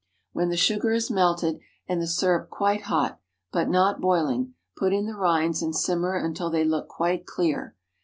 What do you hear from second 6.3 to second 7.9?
they look quite clear.